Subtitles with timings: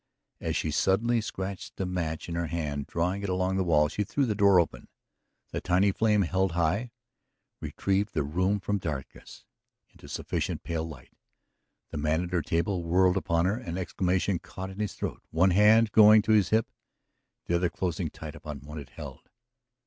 [0.39, 4.03] As she suddenly scratched the match in her hand, drawing it along the wall, she
[4.03, 4.87] threw the door open.
[5.51, 6.89] The tiny flame, held high,
[7.59, 9.45] retrieved the room from darkness
[9.91, 11.13] into sufficient pale light.
[11.91, 15.51] The man at her table whirled upon her, an exclamation caught in his throat, one
[15.51, 16.71] hand going to his hip,
[17.45, 19.29] the other closing tight upon what it held.